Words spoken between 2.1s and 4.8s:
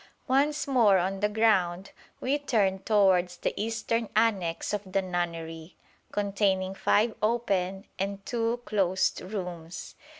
we turned towards the eastern annexe